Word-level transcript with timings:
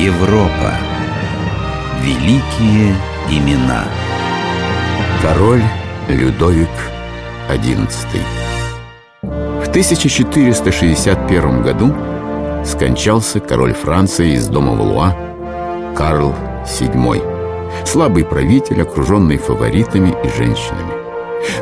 Европа. 0.00 0.72
Великие 2.00 2.96
имена. 3.28 3.84
Король 5.20 5.60
Людовик 6.08 6.70
XI. 7.50 7.86
В 9.22 9.68
1461 9.68 11.62
году 11.62 11.94
скончался 12.64 13.40
король 13.40 13.74
Франции 13.74 14.36
из 14.36 14.46
дома 14.46 14.72
Валуа 14.72 15.14
Карл 15.94 16.34
VII. 16.64 17.84
Слабый 17.84 18.24
правитель, 18.24 18.80
окруженный 18.80 19.36
фаворитами 19.36 20.14
и 20.24 20.28
женщинами. 20.28 20.94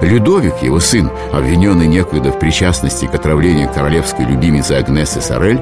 Людовик, 0.01 0.63
его 0.63 0.79
сын, 0.79 1.11
обвиненный 1.33 1.89
некогда 1.89 2.31
в 2.31 2.39
причастности 2.39 3.07
к 3.07 3.17
отравлению 3.17 3.69
королевской 3.69 4.25
любимицы 4.25 4.75
Агнесы 4.75 5.21
Сорель, 5.21 5.61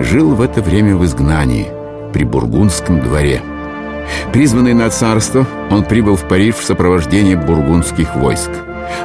жил 0.00 0.34
в 0.34 0.42
это 0.42 0.60
время 0.60 0.94
в 0.94 1.06
изгнании 1.06 1.77
при 2.12 2.24
Бургундском 2.24 3.00
дворе. 3.00 3.42
Призванный 4.32 4.74
на 4.74 4.90
царство, 4.90 5.46
он 5.70 5.84
прибыл 5.84 6.16
в 6.16 6.26
Париж 6.26 6.56
в 6.56 6.64
сопровождении 6.64 7.34
бургундских 7.34 8.16
войск. 8.16 8.50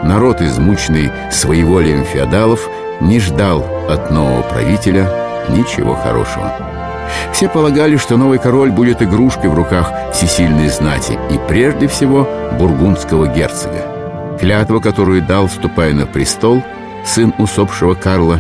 Народ, 0.04 0.42
измученный 0.42 1.12
своеволием 1.32 2.04
феодалов, 2.06 2.70
не 3.02 3.20
ждал 3.20 3.66
от 3.90 4.12
нового 4.12 4.42
правителя 4.44 5.10
ничего 5.50 5.96
хорошего. 5.96 6.54
Все 7.34 7.50
полагали, 7.50 7.98
что 7.98 8.18
новый 8.18 8.40
король 8.40 8.72
будет 8.72 9.02
игрушкой 9.02 9.50
в 9.50 9.56
руках 9.56 9.92
всесильной 10.14 10.70
знати 10.70 11.20
и 11.30 11.40
прежде 11.48 11.88
всего 11.88 12.28
бургундского 12.58 13.28
герцога. 13.28 14.38
Клятва, 14.40 14.80
которую 14.80 15.22
дал, 15.22 15.48
вступая 15.48 15.94
на 15.94 16.06
престол, 16.06 16.64
сын 17.06 17.34
усопшего 17.38 17.94
Карла, 17.94 18.40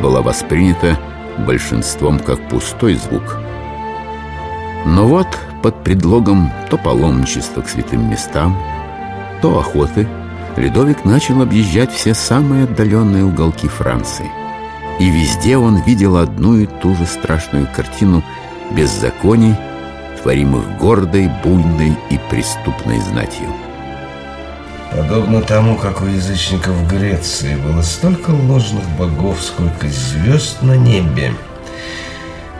была 0.00 0.22
воспринята 0.22 0.98
большинством 1.38 2.18
как 2.18 2.40
пустой 2.48 2.94
звук. 2.94 3.41
Но 4.84 5.06
вот 5.06 5.28
под 5.62 5.82
предлогом 5.84 6.50
то 6.70 6.76
паломничества 6.76 7.62
к 7.62 7.68
святым 7.68 8.10
местам, 8.10 8.56
то 9.40 9.58
охоты, 9.58 10.08
Ледовик 10.56 11.04
начал 11.04 11.40
объезжать 11.40 11.92
все 11.92 12.14
самые 12.14 12.64
отдаленные 12.64 13.24
уголки 13.24 13.68
Франции. 13.68 14.30
И 14.98 15.08
везде 15.08 15.56
он 15.56 15.80
видел 15.82 16.16
одну 16.16 16.56
и 16.56 16.66
ту 16.66 16.94
же 16.94 17.06
страшную 17.06 17.66
картину 17.74 18.22
беззаконий, 18.70 19.54
творимых 20.22 20.78
гордой, 20.78 21.30
буйной 21.42 21.96
и 22.10 22.18
преступной 22.30 23.00
знатью. 23.00 23.48
Подобно 24.90 25.40
тому, 25.40 25.76
как 25.76 26.02
у 26.02 26.06
язычников 26.06 26.74
в 26.74 26.88
Греции 26.88 27.56
было 27.56 27.80
столько 27.80 28.30
ложных 28.30 28.84
богов, 28.98 29.40
сколько 29.40 29.88
звезд 29.88 30.60
на 30.60 30.76
небе, 30.76 31.32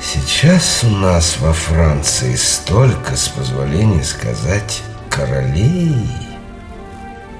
сейчас 0.02 0.84
у 0.84 0.90
нас 0.90 1.38
во 1.38 1.52
Франции 1.52 2.34
столько, 2.34 3.16
с 3.16 3.28
позволения 3.28 4.02
сказать, 4.02 4.82
королей. 5.08 6.08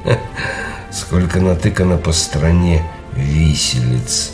Сколько 0.90 1.40
натыкано 1.40 1.96
по 1.96 2.12
стране 2.12 2.84
виселиц. 3.12 4.32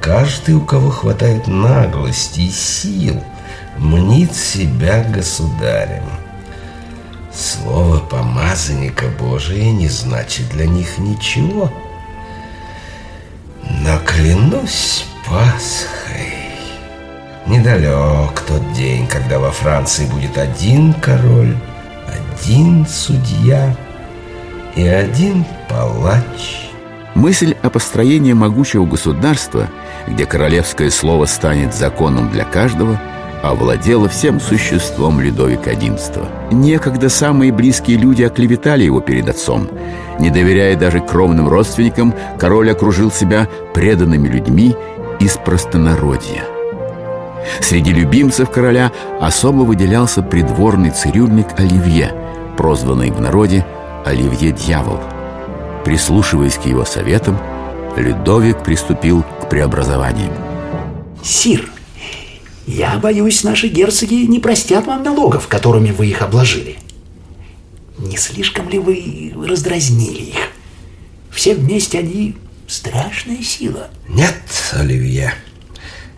Каждый, 0.00 0.54
у 0.54 0.60
кого 0.60 0.90
хватает 0.90 1.46
наглости 1.46 2.40
и 2.40 2.50
сил, 2.50 3.22
мнит 3.76 4.34
себя 4.34 5.04
государем. 5.04 6.04
Слово 7.32 7.98
помазанника 7.98 9.06
Божия 9.18 9.70
не 9.70 9.88
значит 9.88 10.48
для 10.50 10.66
них 10.66 10.98
ничего. 10.98 11.72
Но 13.62 13.98
клянусь 13.98 15.04
Пасхой, 15.26 16.27
недалек 17.48 18.40
тот 18.46 18.72
день, 18.72 19.06
когда 19.06 19.38
во 19.38 19.50
Франции 19.50 20.06
будет 20.06 20.36
один 20.38 20.92
король, 20.94 21.56
один 22.06 22.86
судья 22.86 23.74
и 24.76 24.86
один 24.86 25.44
палач. 25.68 26.70
Мысль 27.14 27.56
о 27.62 27.70
построении 27.70 28.32
могучего 28.32 28.84
государства, 28.84 29.68
где 30.06 30.24
королевское 30.24 30.90
слово 30.90 31.26
станет 31.26 31.74
законом 31.74 32.30
для 32.30 32.44
каждого– 32.44 33.00
овладела 33.42 34.08
всем 34.08 34.40
существом 34.40 35.20
Людовика 35.20 35.72
XI. 35.72 36.52
Некогда 36.52 37.08
самые 37.08 37.52
близкие 37.52 37.96
люди 37.96 38.22
оклеветали 38.22 38.84
его 38.84 39.00
перед 39.00 39.28
отцом. 39.28 39.68
Не 40.18 40.30
доверяя 40.30 40.76
даже 40.76 41.00
кровным 41.00 41.48
родственникам, 41.48 42.14
король 42.38 42.70
окружил 42.70 43.10
себя 43.10 43.48
преданными 43.74 44.28
людьми 44.28 44.74
из 45.20 45.36
простонародья. 45.36 46.57
Среди 47.60 47.92
любимцев 47.92 48.50
короля 48.50 48.92
особо 49.20 49.62
выделялся 49.62 50.22
придворный 50.22 50.90
цирюльник 50.90 51.58
Оливье, 51.58 52.14
прозванный 52.56 53.10
в 53.10 53.20
народе 53.20 53.64
Оливье-дьявол. 54.04 55.00
Прислушиваясь 55.84 56.56
к 56.56 56.66
его 56.66 56.84
советам, 56.84 57.38
Людовик 57.96 58.62
приступил 58.62 59.24
к 59.42 59.48
преобразованиям. 59.48 60.32
«Сир, 61.22 61.68
я 62.66 62.96
боюсь, 62.98 63.44
наши 63.44 63.68
герцоги 63.68 64.26
не 64.26 64.38
простят 64.38 64.86
вам 64.86 65.02
налогов, 65.02 65.48
которыми 65.48 65.90
вы 65.90 66.08
их 66.08 66.22
обложили. 66.22 66.76
Не 67.98 68.16
слишком 68.16 68.68
ли 68.68 68.78
вы 68.78 69.32
раздразнили 69.46 70.30
их? 70.30 70.50
Все 71.30 71.54
вместе 71.54 71.98
они 71.98 72.36
страшная 72.66 73.42
сила. 73.42 73.88
Нет, 74.08 74.36
Оливье, 74.72 75.34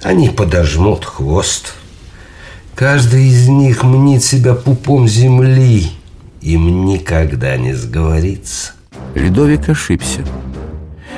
они 0.02 0.28
подожмут 0.28 1.04
хвост. 1.04 1.74
Каждый 2.74 3.28
из 3.28 3.48
них 3.48 3.82
мнит 3.82 4.24
себя 4.24 4.54
пупом 4.54 5.06
земли. 5.06 5.90
Им 6.40 6.86
никогда 6.86 7.56
не 7.56 7.74
сговорится. 7.74 8.72
Людовик 9.14 9.68
ошибся. 9.68 10.24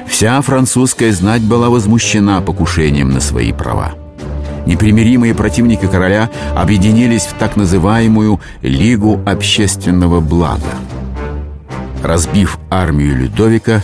Вся 0.09 0.41
французская 0.43 1.13
знать 1.13 1.43
была 1.43 1.71
возмущена 1.71 2.41
покушением 2.41 3.11
на 3.11 3.21
свои 3.21 3.53
права 3.53 3.95
непримиримые 4.67 5.35
противники 5.35 5.87
короля 5.87 6.31
объединились 6.55 7.23
в 7.23 7.35
так 7.35 7.57
называемую 7.57 8.41
Лигу 8.63 9.21
общественного 9.27 10.21
блага. 10.21 10.63
Разбив 12.03 12.59
армию 12.71 13.17
Людовика, 13.17 13.83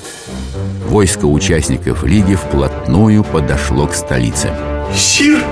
войско 0.88 1.26
участников 1.26 2.04
Лиги 2.04 2.34
вплотную 2.34 3.22
подошло 3.24 3.86
к 3.86 3.94
столице. 3.94 4.50
Сир! 4.94 5.44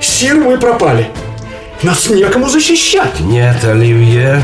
Сир, 0.00 0.36
мы 0.36 0.58
пропали! 0.58 1.10
Нас 1.82 2.10
некому 2.10 2.48
защищать! 2.48 3.20
Нет, 3.20 3.64
Оливье, 3.64 4.42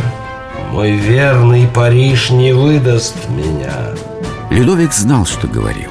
мой 0.71 0.93
верный 0.93 1.67
Париж 1.67 2.31
не 2.31 2.53
выдаст 2.53 3.17
меня. 3.29 3.95
Людовик 4.51 4.93
знал, 4.93 5.27
что 5.27 5.47
говорил. 5.47 5.91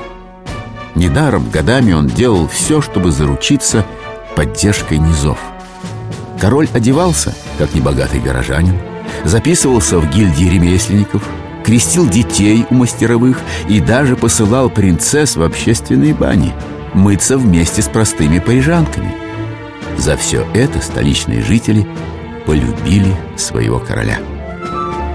Недаром 0.96 1.50
годами 1.50 1.94
он 1.94 2.08
делал 2.08 2.48
все, 2.48 2.81
чтобы 2.81 3.12
заручиться 3.12 3.86
поддержкой 4.36 4.97
низов. 4.97 5.38
Король 6.40 6.68
одевался, 6.74 7.36
как 7.58 7.74
небогатый 7.76 8.22
горожанин, 8.22 8.80
записывался 9.24 10.00
в 10.00 10.09
гильдии 10.09 10.46
ремесленников, 10.46 11.22
крестил 11.64 12.08
детей 12.08 12.66
у 12.70 12.76
мастеровых 12.76 13.40
и 13.68 13.80
даже 13.80 14.16
посылал 14.16 14.70
принцесс 14.70 15.36
в 15.36 15.44
общественные 15.44 16.14
бани 16.14 16.53
мыться 16.96 17.38
вместе 17.38 17.82
с 17.82 17.88
простыми 17.88 18.40
парижанками. 18.40 19.14
За 19.98 20.18
все 20.18 20.46
это 20.54 20.82
столичные 20.82 21.42
жители 21.42 21.86
полюбили 22.46 23.16
своего 23.38 23.80
короля. 23.80 24.18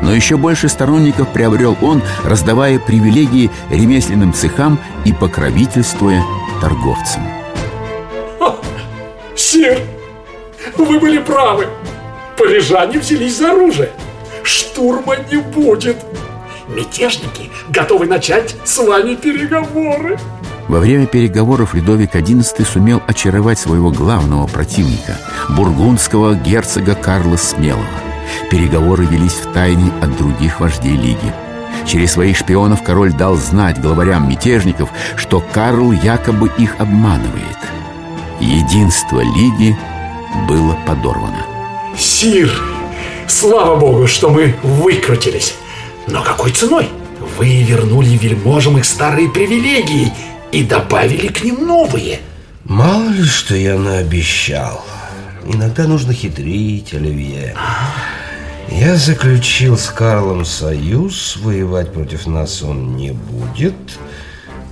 Но 0.03 0.15
еще 0.15 0.37
больше 0.37 0.69
сторонников 0.69 1.33
приобрел 1.33 1.77
он, 1.83 2.03
раздавая 2.25 2.79
привилегии 2.79 3.51
ремесленным 3.71 4.33
цехам 4.33 4.79
и 5.05 5.13
покровительствуя 5.13 6.23
торговцам. 6.61 7.23
Сир, 9.51 9.81
вы 10.76 11.00
были 11.00 11.19
правы. 11.19 11.67
Парижане 12.37 12.99
взялись 12.99 13.38
за 13.38 13.53
оружие. 13.53 13.91
Штурма 14.43 15.17
не 15.31 15.38
будет. 15.38 15.97
Мятежники 16.69 17.50
готовы 17.69 18.06
начать 18.06 18.55
с 18.65 18.79
вами 18.79 19.15
переговоры. 19.17 20.19
Во 20.70 20.78
время 20.78 21.06
переговоров 21.06 21.75
Людовик 21.75 22.14
XI 22.14 22.64
сумел 22.64 23.02
очаровать 23.08 23.58
своего 23.58 23.90
главного 23.90 24.46
противника, 24.46 25.19
бургундского 25.49 26.37
герцога 26.37 26.94
Карла 26.94 27.34
Смелого. 27.34 27.84
Переговоры 28.52 29.05
велись 29.05 29.32
в 29.32 29.52
тайне 29.52 29.90
от 30.00 30.17
других 30.17 30.61
вождей 30.61 30.93
Лиги. 30.93 31.34
Через 31.88 32.12
своих 32.12 32.37
шпионов 32.37 32.84
король 32.84 33.12
дал 33.12 33.34
знать 33.34 33.81
главарям 33.81 34.28
мятежников, 34.28 34.90
что 35.17 35.40
Карл 35.40 35.90
якобы 35.90 36.49
их 36.56 36.76
обманывает. 36.78 37.58
Единство 38.38 39.23
Лиги 39.23 39.76
было 40.46 40.78
подорвано. 40.87 41.44
Сир, 41.99 42.49
слава 43.26 43.75
богу, 43.75 44.06
что 44.06 44.31
мы 44.31 44.55
выкрутились. 44.62 45.56
Но 46.06 46.23
какой 46.23 46.52
ценой? 46.52 46.88
Вы 47.38 47.64
вернули 47.64 48.16
вельможам 48.16 48.78
их 48.78 48.84
старые 48.84 49.28
привилегии 49.28 50.12
и 50.52 50.64
добавили 50.64 51.29
к 51.29 51.44
ним 51.44 51.67
новые. 51.67 52.20
Мало 52.64 53.08
ли, 53.08 53.25
что 53.25 53.55
я 53.55 53.76
наобещал. 53.79 54.85
иногда 55.44 55.87
нужно 55.87 56.12
хитрить, 56.12 56.94
Оливье. 56.94 57.55
Я 58.69 58.97
заключил 58.97 59.76
с 59.76 59.87
Карлом 59.88 60.44
союз, 60.44 61.37
воевать 61.37 61.93
против 61.93 62.26
нас 62.26 62.62
он 62.62 62.97
не 62.97 63.11
будет, 63.11 63.75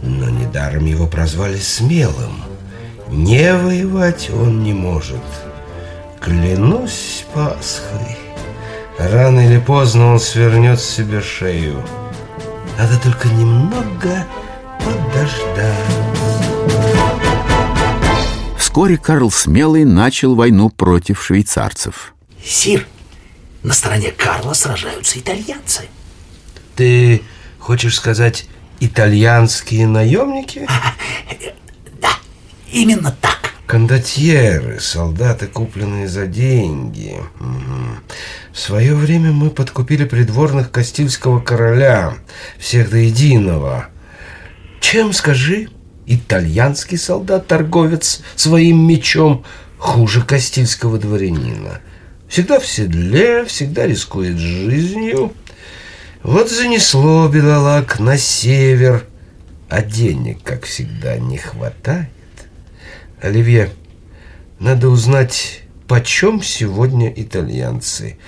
но 0.03 0.29
недаром 0.29 0.87
его 0.87 1.07
прозвали 1.07 1.59
смелым. 1.59 2.45
Не 3.09 3.55
воевать 3.55 4.31
он 4.31 4.63
не 4.63 4.73
может. 4.73 5.17
Клянусь 6.21 7.25
Пасхой, 7.35 8.17
рано 8.99 9.41
или 9.41 9.59
поздно 9.59 10.13
он 10.13 10.21
свернет 10.21 10.81
себе 10.81 11.21
шею. 11.21 11.83
Надо 12.79 12.99
только 13.01 13.29
немного 13.29 14.25
подождать. 14.79 15.75
Вскоре 18.59 18.97
Карл 18.97 19.31
Смелый 19.31 19.85
начал 19.85 20.35
войну 20.35 20.71
против 20.71 21.23
швейцарцев. 21.23 22.15
Сир, 22.45 22.87
на 23.63 23.73
стороне 23.75 24.13
Карла 24.13 24.53
сражаются 24.53 25.19
итальянцы. 25.19 25.89
Ты 26.77 27.23
хочешь 27.59 27.97
сказать 27.97 28.47
итальянские 28.81 29.87
наемники? 29.87 30.67
Да, 32.01 32.11
именно 32.71 33.11
так. 33.21 33.55
Кондотьеры, 33.67 34.81
солдаты, 34.81 35.47
купленные 35.47 36.09
за 36.09 36.27
деньги. 36.27 37.21
Угу. 37.41 38.15
В 38.53 38.59
свое 38.59 38.95
время 38.95 39.33
мы 39.33 39.51
подкупили 39.51 40.05
придворных 40.05 40.71
Кастильского 40.71 41.41
короля, 41.41 42.15
всех 42.59 42.91
до 42.91 42.97
единого. 42.97 43.89
Чем, 44.81 45.13
скажи, 45.13 45.69
итальянский 46.07 46.99
солдат-торговец 46.99 48.23
своим 48.37 48.87
мечом 48.87 49.45
хуже 49.79 50.23
Кастильского 50.23 50.99
дворянина? 50.99 51.81
Всегда 52.29 52.59
в 52.61 52.67
седле, 52.67 53.45
всегда 53.45 53.87
рискует 53.87 54.39
жизнью. 54.39 55.33
Вот 56.23 56.51
занесло 56.51 57.29
бедолаг 57.29 57.99
на 58.01 58.19
север, 58.19 59.07
а 59.69 59.83
денег, 59.83 60.43
как 60.43 60.65
всегда, 60.65 61.17
не 61.17 61.39
хватает. 61.39 62.09
Оливье, 63.21 63.71
надо 64.59 64.89
узнать, 64.89 65.63
почем 65.87 66.43
сегодня 66.43 67.13
итальянцы. 67.15 68.19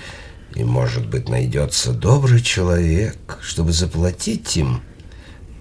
И, 0.55 0.63
может 0.63 1.07
быть, 1.07 1.29
найдется 1.29 1.93
добрый 1.93 2.41
человек, 2.41 3.39
чтобы 3.41 3.71
заплатить 3.71 4.57
им 4.57 4.81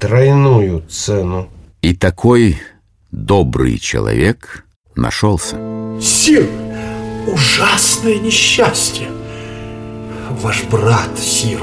тройную 0.01 0.83
цену. 0.89 1.49
И 1.83 1.95
такой 1.95 2.57
добрый 3.13 3.79
человек 3.79 4.65
нашелся. 4.97 5.57
Сир, 6.01 6.49
ужасное 7.27 8.19
несчастье. 8.19 9.09
Ваш 10.43 10.65
брат, 10.65 11.11
Сир, 11.19 11.61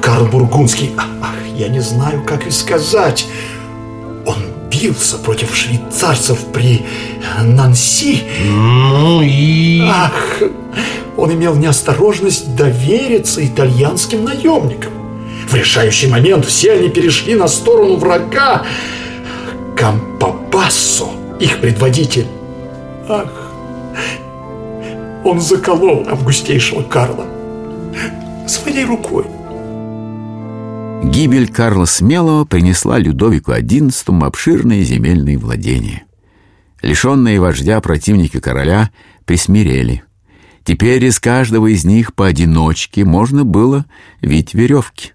Карл 0.00 0.26
Бургундский, 0.26 0.90
ах, 0.98 1.34
я 1.56 1.68
не 1.68 1.80
знаю, 1.80 2.22
как 2.24 2.46
и 2.46 2.50
сказать, 2.50 3.26
он 4.26 4.36
бился 4.70 5.16
против 5.16 5.56
швейцарцев 5.56 6.38
при 6.52 6.84
Нанси. 7.42 8.22
Ну 8.44 9.22
и... 9.22 9.80
Ах, 9.88 10.42
он 11.16 11.32
имел 11.32 11.54
неосторожность 11.54 12.54
довериться 12.54 13.44
итальянским 13.46 14.24
наемникам. 14.24 15.01
В 15.48 15.54
решающий 15.54 16.08
момент 16.08 16.44
все 16.44 16.72
они 16.72 16.88
перешли 16.88 17.34
на 17.34 17.48
сторону 17.48 17.96
врага. 17.96 18.64
Кампабассо, 19.76 21.10
их 21.40 21.60
предводитель. 21.60 22.26
Ах, 23.08 23.32
он 25.24 25.40
заколол 25.40 26.06
августейшего 26.08 26.82
Карла 26.82 27.26
своей 28.46 28.84
рукой. 28.84 29.24
Гибель 31.04 31.48
Карла 31.48 31.84
Смелого 31.84 32.44
принесла 32.44 32.98
Людовику 32.98 33.52
XI 33.52 34.24
обширные 34.24 34.84
земельные 34.84 35.36
владения. 35.36 36.04
Лишенные 36.80 37.40
вождя 37.40 37.80
противники 37.80 38.40
короля 38.40 38.90
присмирели. 39.24 40.02
Теперь 40.64 41.04
из 41.04 41.18
каждого 41.18 41.66
из 41.66 41.84
них 41.84 42.14
поодиночке 42.14 43.04
можно 43.04 43.44
было 43.44 43.84
вить 44.20 44.54
веревки. 44.54 45.12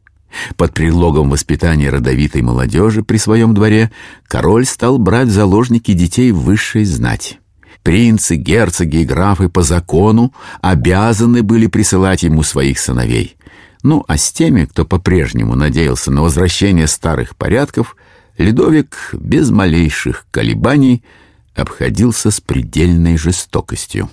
Под 0.55 0.73
предлогом 0.73 1.29
воспитания 1.29 1.89
родовитой 1.89 2.41
молодежи 2.41 3.03
при 3.03 3.17
своем 3.17 3.53
дворе 3.53 3.91
король 4.27 4.65
стал 4.65 4.97
брать 4.97 5.27
в 5.27 5.31
заложники 5.31 5.93
детей 5.93 6.31
высшей 6.31 6.85
знати. 6.85 7.39
Принцы, 7.83 8.35
герцоги 8.35 8.97
и 8.97 9.05
графы 9.05 9.49
по 9.49 9.61
закону 9.61 10.33
обязаны 10.61 11.43
были 11.43 11.67
присылать 11.67 12.23
ему 12.23 12.43
своих 12.43 12.79
сыновей. 12.79 13.37
Ну, 13.83 14.03
а 14.07 14.17
с 14.17 14.31
теми, 14.31 14.65
кто 14.65 14.83
по-прежнему 14.83 15.55
надеялся 15.55 16.11
на 16.11 16.21
возвращение 16.21 16.87
старых 16.87 17.35
порядков, 17.35 17.95
Ледовик 18.37 19.09
без 19.13 19.49
малейших 19.49 20.25
колебаний 20.31 21.03
обходился 21.55 22.29
с 22.29 22.41
предельной 22.41 23.17
жестокостью. 23.17 24.09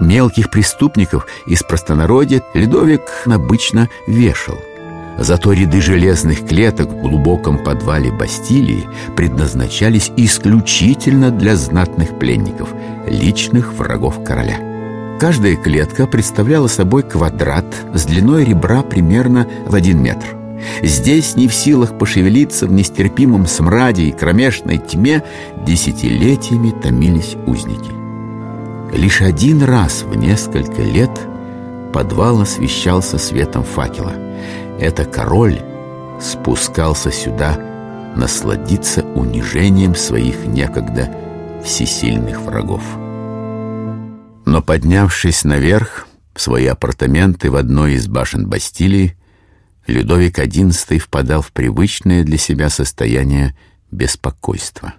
Мелких 0.00 0.50
преступников 0.50 1.26
из 1.46 1.62
простонародья 1.62 2.42
Ледовик 2.54 3.02
обычно 3.26 3.88
вешал– 4.06 4.58
Зато 5.18 5.52
ряды 5.52 5.80
железных 5.80 6.46
клеток 6.46 6.90
в 6.90 7.00
глубоком 7.00 7.58
подвале 7.58 8.12
Бастилии 8.12 8.86
предназначались 9.16 10.12
исключительно 10.16 11.30
для 11.30 11.56
знатных 11.56 12.18
пленников, 12.18 12.68
личных 13.08 13.72
врагов 13.72 14.22
короля. 14.22 14.58
Каждая 15.18 15.56
клетка 15.56 16.06
представляла 16.06 16.66
собой 16.66 17.02
квадрат 17.02 17.64
с 17.94 18.04
длиной 18.04 18.44
ребра 18.44 18.82
примерно 18.82 19.48
в 19.64 19.74
один 19.74 20.02
метр. 20.02 20.36
Здесь 20.82 21.36
не 21.36 21.48
в 21.48 21.54
силах 21.54 21.96
пошевелиться 21.96 22.66
в 22.66 22.72
нестерпимом 22.72 23.46
смраде 23.46 24.04
и 24.04 24.12
кромешной 24.12 24.76
тьме 24.76 25.22
десятилетиями 25.64 26.74
томились 26.82 27.36
узники. 27.46 27.92
Лишь 28.94 29.22
один 29.22 29.62
раз 29.62 30.02
в 30.02 30.14
несколько 30.14 30.82
лет 30.82 31.10
подвал 31.94 32.42
освещался 32.42 33.16
светом 33.16 33.64
факела– 33.64 34.12
это 34.78 35.04
король 35.04 35.60
спускался 36.20 37.10
сюда 37.10 37.58
насладиться 38.16 39.02
унижением 39.02 39.94
своих 39.94 40.46
некогда 40.46 41.14
всесильных 41.64 42.40
врагов. 42.40 42.82
Но 44.46 44.62
поднявшись 44.62 45.44
наверх 45.44 46.06
в 46.34 46.40
свои 46.40 46.66
апартаменты 46.66 47.50
в 47.50 47.56
одной 47.56 47.94
из 47.94 48.06
башен 48.06 48.46
Бастилии, 48.48 49.16
Людовик 49.86 50.38
XI 50.38 50.98
впадал 50.98 51.42
в 51.42 51.52
привычное 51.52 52.24
для 52.24 52.38
себя 52.38 52.70
состояние 52.70 53.56
беспокойства. 53.90 54.94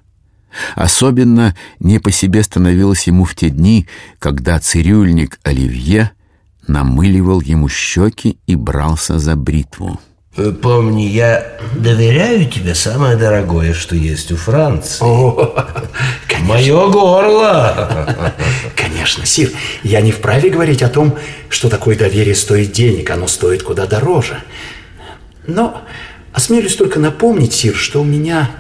Особенно 0.76 1.56
не 1.80 2.00
по 2.00 2.12
себе 2.12 2.42
становилось 2.44 3.08
ему 3.08 3.26
в 3.26 3.36
те 3.36 3.50
дни, 3.50 3.88
когда 4.18 4.60
цирюльник 4.60 5.40
Оливье 5.44 6.12
намыливал 6.68 7.42
ему 7.42 7.70
щеки 7.70 8.38
и 8.48 8.56
брался 8.56 9.20
за 9.20 9.36
бритву. 9.36 10.00
Помни, 10.62 11.02
я 11.02 11.58
доверяю 11.76 12.48
тебе 12.48 12.76
самое 12.76 13.18
дорогое, 13.18 13.74
что 13.74 13.96
есть 13.96 14.32
у 14.32 14.36
Франции. 14.36 15.04
О, 15.04 15.66
конечно. 16.28 16.48
Мое 16.54 16.90
горло. 16.90 18.16
Конечно, 18.76 19.26
Сир, 19.26 19.50
я 19.82 20.00
не 20.02 20.12
вправе 20.12 20.52
говорить 20.52 20.84
о 20.84 20.90
том, 20.90 21.18
что 21.50 21.70
такое 21.70 21.98
доверие 21.98 22.36
стоит 22.36 22.72
денег, 22.72 23.10
оно 23.10 23.26
стоит 23.28 23.64
куда 23.64 23.88
дороже. 23.88 24.44
Но 25.48 25.82
осмелюсь 26.34 26.76
только 26.76 27.00
напомнить, 27.00 27.54
Сир, 27.54 27.76
что 27.76 28.02
у 28.02 28.06
меня 28.06 28.52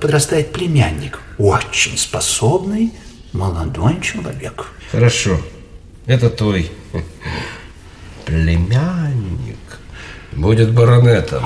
подрастает 0.00 0.52
племянник, 0.52 1.18
очень 1.38 1.98
способный 1.98 2.92
молодой 3.32 4.00
человек. 4.00 4.68
Хорошо, 4.92 5.40
это 6.06 6.30
твой 6.30 6.70
племянник 8.24 9.58
будет 10.32 10.72
баронетом. 10.72 11.44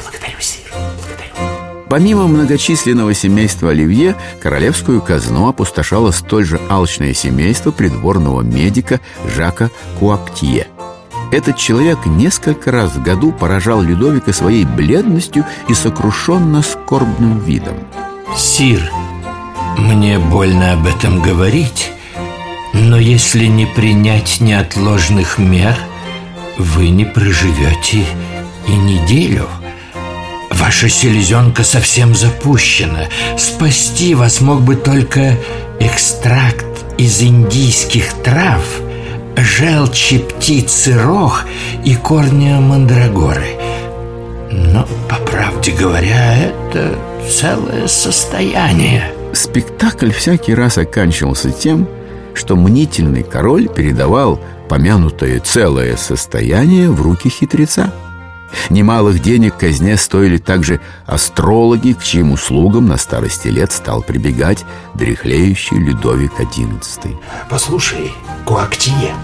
Благодарю, 0.00 0.36
Сир, 0.40 0.70
благодарю. 0.72 1.86
Помимо 1.88 2.26
многочисленного 2.26 3.14
семейства 3.14 3.70
Оливье, 3.70 4.16
королевскую 4.40 5.00
казну 5.00 5.48
опустошало 5.48 6.10
столь 6.10 6.44
же 6.44 6.60
алчное 6.68 7.14
семейство 7.14 7.70
придворного 7.70 8.42
медика 8.42 9.00
Жака 9.34 9.70
Куактье. 9.98 10.68
Этот 11.32 11.56
человек 11.56 12.06
несколько 12.06 12.70
раз 12.70 12.92
в 12.92 13.02
году 13.02 13.32
поражал 13.32 13.82
Людовика 13.82 14.32
своей 14.32 14.64
бледностью 14.64 15.44
и 15.68 15.74
сокрушенно 15.74 16.62
скорбным 16.62 17.40
видом. 17.40 17.76
«Сир, 18.36 18.90
мне 19.78 20.18
больно 20.18 20.74
об 20.74 20.86
этом 20.86 21.20
говорить, 21.20 21.90
но 22.74 22.98
если 22.98 23.46
не 23.46 23.66
принять 23.66 24.40
неотложных 24.40 25.38
мер, 25.38 25.76
вы 26.58 26.90
не 26.90 27.04
проживете 27.04 28.04
и 28.66 28.72
неделю. 28.72 29.48
Ваша 30.50 30.88
селезенка 30.88 31.62
совсем 31.62 32.14
запущена. 32.14 33.06
Спасти 33.38 34.14
вас 34.14 34.40
мог 34.40 34.62
бы 34.62 34.74
только 34.74 35.36
экстракт 35.78 36.66
из 36.98 37.22
индийских 37.22 38.12
трав, 38.24 38.62
желчи 39.36 40.18
птицы 40.18 41.00
рог 41.00 41.44
и 41.84 41.94
корня 41.94 42.60
мандрагоры. 42.60 43.56
Но, 44.50 44.86
по 45.08 45.16
правде 45.16 45.72
говоря, 45.72 46.36
это 46.38 46.98
целое 47.30 47.86
состояние. 47.86 49.12
Спектакль 49.32 50.10
всякий 50.10 50.54
раз 50.54 50.78
оканчивался 50.78 51.50
тем, 51.50 51.88
что 52.34 52.56
мнительный 52.56 53.22
король 53.22 53.68
передавал 53.68 54.40
помянутое 54.68 55.40
целое 55.40 55.96
состояние 55.96 56.90
в 56.90 57.00
руки 57.02 57.28
хитреца. 57.28 57.92
Немалых 58.70 59.20
денег 59.20 59.56
казне 59.56 59.96
стоили 59.96 60.38
также 60.38 60.80
астрологи, 61.06 61.92
к 61.92 62.02
чьим 62.02 62.32
услугам 62.32 62.86
на 62.86 62.96
старости 62.96 63.48
лет 63.48 63.72
стал 63.72 64.02
прибегать 64.02 64.64
дряхлеющий 64.94 65.76
Людовик 65.76 66.32
XI. 66.38 67.16
Послушай, 67.50 68.12
Куактие, 68.44 69.14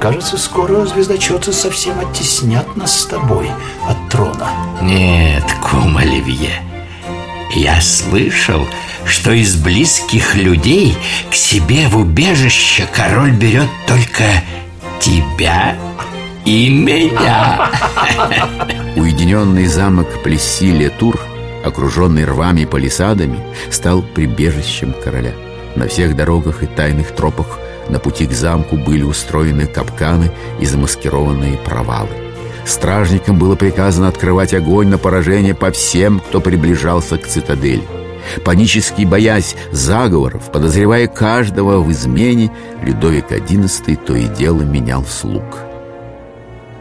кажется, 0.00 0.38
скоро 0.38 0.86
звездочеты 0.86 1.52
совсем 1.52 1.98
оттеснят 1.98 2.76
нас 2.76 3.00
с 3.00 3.06
тобой 3.06 3.50
от 3.86 3.96
трона. 4.08 4.50
Нет, 4.80 5.44
кум 5.60 5.96
Оливье, 5.96 6.62
я 7.54 7.80
слышал, 7.80 8.66
что 9.04 9.32
из 9.32 9.56
близких 9.56 10.34
людей 10.34 10.96
к 11.30 11.34
себе 11.34 11.88
в 11.88 11.96
убежище 11.96 12.86
король 12.94 13.32
берет 13.32 13.68
только 13.86 14.24
тебя 15.00 15.76
и 16.44 16.68
меня. 16.68 17.70
Уединенный 18.96 19.66
замок 19.66 20.08
Плесси-Летур, 20.22 21.18
окруженный 21.64 22.24
рвами 22.24 22.62
и 22.62 22.66
палисадами, 22.66 23.40
стал 23.70 24.02
прибежищем 24.02 24.92
короля. 24.92 25.32
На 25.76 25.88
всех 25.88 26.16
дорогах 26.16 26.62
и 26.62 26.66
тайных 26.66 27.14
тропах 27.14 27.58
на 27.88 27.98
пути 27.98 28.26
к 28.26 28.32
замку 28.32 28.76
были 28.76 29.02
устроены 29.02 29.66
капканы 29.66 30.30
и 30.60 30.66
замаскированные 30.66 31.56
провалы. 31.58 32.27
Стражникам 32.68 33.38
было 33.38 33.56
приказано 33.56 34.08
открывать 34.08 34.54
огонь 34.54 34.88
на 34.88 34.98
поражение 34.98 35.54
по 35.54 35.72
всем, 35.72 36.20
кто 36.20 36.40
приближался 36.40 37.18
к 37.18 37.26
цитадели. 37.26 37.82
Панически 38.44 39.04
боясь 39.04 39.56
заговоров, 39.72 40.52
подозревая 40.52 41.06
каждого 41.06 41.80
в 41.80 41.90
измене, 41.90 42.52
Людовик 42.82 43.32
XI 43.32 43.96
то 43.96 44.14
и 44.14 44.28
дело 44.28 44.62
менял 44.62 45.04
слуг– 45.04 45.44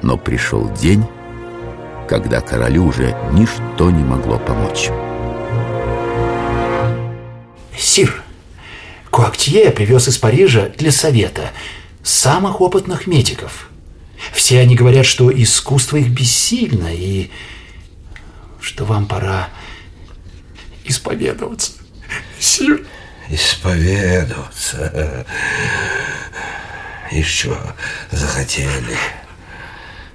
но 0.02 0.18
пришел 0.18 0.70
день, 0.80 1.04
когда 2.08 2.42
королю 2.42 2.86
уже 2.86 3.16
ничто 3.34 3.92
не 3.92 4.04
могло 4.04 4.40
помочь. 4.40 4.90
Сир, 7.78 8.24
Куактье 9.12 9.72
привез 9.72 10.08
из 10.08 10.18
Парижа 10.18 10.70
для 10.78 10.92
совета 10.92 11.52
самых 12.04 12.62
опытных 12.62 13.08
медиков. 13.08 13.70
Все 14.48 14.62
они 14.62 14.76
говорят, 14.76 15.06
что 15.06 15.30
искусство 15.30 15.98
их 15.98 16.08
бессильно 16.08 16.88
и 16.88 17.30
что 18.62 18.86
вам 18.86 19.06
пора 19.06 19.50
исповедоваться. 20.86 21.74
Сир. 22.40 22.88
Исповедоваться. 23.28 25.26
Что 27.26 27.76
захотели? 28.10 28.98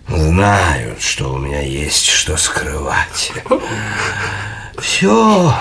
знают, 0.08 1.02
что 1.02 1.34
у 1.34 1.38
меня 1.38 1.60
есть 1.60 2.06
что 2.06 2.38
скрывать. 2.38 3.32
Все 4.78 5.54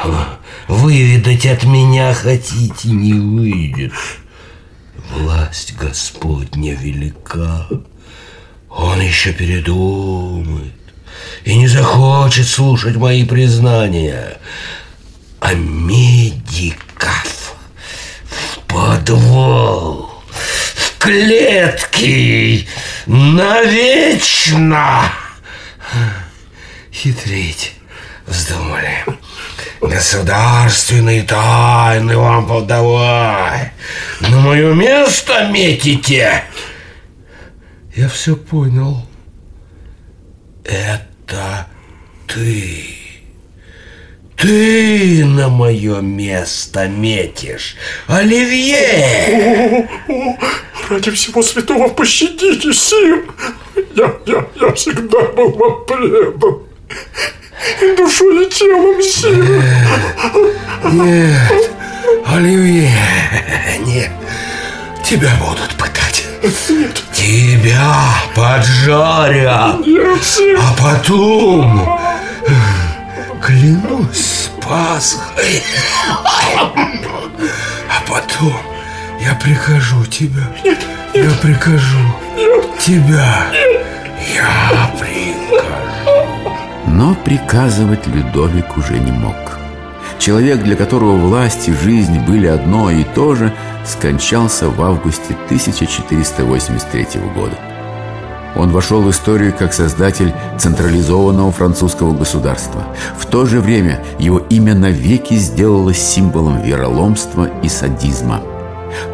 выведать 0.69 1.45
от 1.45 1.65
меня 1.65 2.13
хотите, 2.13 2.87
не 2.87 3.15
выйдет. 3.15 3.91
Власть 5.09 5.75
Господня 5.75 6.73
велика. 6.73 7.67
Он 8.71 9.01
еще 9.01 9.33
передумает 9.33 10.73
и 11.43 11.57
не 11.57 11.67
захочет 11.67 12.47
слушать 12.47 12.95
мои 12.95 13.25
признания. 13.25 14.37
А 15.39 15.53
медиков 15.53 17.55
в 18.25 18.59
подвал 18.67 20.23
клетки 20.99 22.67
навечно. 23.05 25.11
Хитрить 26.93 27.73
вздумали. 28.27 29.03
Государственные 29.81 31.23
тайны 31.23 32.15
вам 32.15 32.47
подавай. 32.47 33.71
На 34.21 34.39
мое 34.39 34.73
место 34.73 35.47
метите. 35.47 36.43
Я 37.95 38.07
все 38.07 38.35
понял. 38.35 39.05
Это 40.63 41.67
ты. 42.27 42.85
Ты 44.37 45.23
на 45.25 45.49
мое 45.49 46.01
место 46.01 46.87
метишь, 46.87 47.75
Оливье! 48.07 49.87
О, 50.07 50.13
о, 50.13 50.37
ради 50.89 51.11
всего 51.11 51.43
святого 51.43 51.89
пощадите, 51.89 52.73
Сир! 52.73 53.23
Я, 53.95 54.15
я, 54.25 54.47
я 54.59 54.73
всегда 54.73 55.21
был 55.33 55.49
вам 55.51 55.85
предан. 55.85 56.63
Душой 57.97 58.47
и 58.47 58.49
телом, 58.49 58.99
Сир! 59.03 59.63
Нет, 60.91 61.69
Оливье, 62.25 62.91
нет. 63.85 64.09
Тебя 65.05 65.35
будут 65.39 65.77
пытать. 65.77 66.30
Тебя 67.13 67.93
поджарят. 68.35 69.77
А 70.57 70.73
потом 70.81 71.99
Клянусь 73.41 74.49
Пасхой. 74.61 75.63
А 77.89 78.01
потом 78.07 78.55
я 79.19 79.35
прикажу 79.35 80.05
тебя. 80.05 80.47
Я 81.13 81.29
прикажу 81.41 82.15
тебя. 82.79 83.47
Я 84.35 84.91
прикажу. 84.99 86.55
Но 86.87 87.15
приказывать 87.15 88.07
Людовик 88.07 88.77
уже 88.77 88.93
не 88.99 89.11
мог. 89.11 89.35
Человек, 90.19 90.61
для 90.61 90.75
которого 90.75 91.17
власть 91.17 91.67
и 91.67 91.73
жизнь 91.73 92.19
были 92.19 92.45
одно 92.45 92.91
и 92.91 93.03
то 93.03 93.33
же, 93.33 93.51
скончался 93.85 94.69
в 94.69 94.81
августе 94.81 95.35
1483 95.45 97.21
года. 97.35 97.57
Он 98.55 98.71
вошел 98.71 99.01
в 99.01 99.09
историю 99.09 99.53
как 99.57 99.73
создатель 99.73 100.33
централизованного 100.59 101.51
французского 101.51 102.13
государства. 102.13 102.83
В 103.17 103.25
то 103.25 103.45
же 103.45 103.61
время 103.61 104.03
его 104.19 104.39
имя 104.39 104.75
навеки 104.75 105.35
сделалось 105.35 105.99
символом 105.99 106.61
вероломства 106.61 107.49
и 107.63 107.69
садизма. 107.69 108.41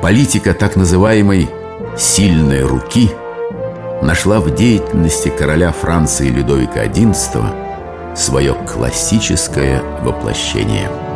Политика 0.02 0.54
так 0.54 0.76
называемой 0.76 1.50
«сильной 1.98 2.64
руки» 2.64 3.12
нашла 4.02 4.40
в 4.40 4.56
деятельности 4.56 5.30
короля 5.30 5.72
Франции 5.72 6.30
Людовика 6.30 6.86
XI 6.86 8.16
свое 8.16 8.56
классическое 8.66 9.84
воплощение– 10.04 10.90